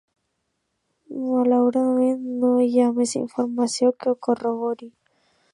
Malauradament 1.25 2.23
no 2.45 2.51
hi 2.71 2.81
ha 2.81 2.89
més 2.97 3.15
informació 3.23 3.95
que 4.01 4.15
ho 4.15 4.19
corrobori. 4.31 4.95